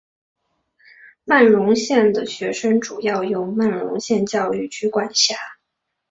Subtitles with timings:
[1.25, 5.35] 曼绒县的学校主要由曼绒县教育局管辖。